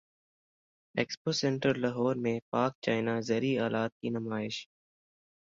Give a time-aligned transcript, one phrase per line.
[0.95, 4.55] expo centre Lahore میں Pak China زرعی الات کی نمائش